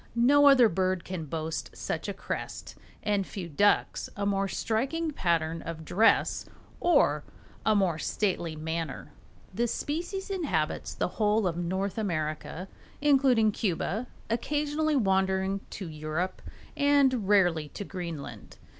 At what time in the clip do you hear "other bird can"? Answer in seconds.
0.47-1.25